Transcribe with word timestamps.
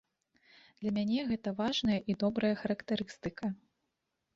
Для 0.79 0.93
мяне 0.95 1.27
гэта 1.29 1.55
важная 1.61 2.01
і 2.09 2.19
добрая 2.27 2.55
характарыстыка. 2.67 3.57